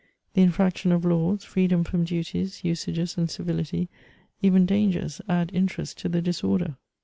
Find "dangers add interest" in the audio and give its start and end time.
4.65-5.99